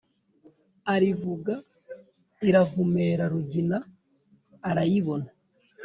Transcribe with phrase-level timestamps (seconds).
[0.93, 1.53] arivuga
[2.49, 3.77] iravumera rugina
[4.69, 5.29] arayibona.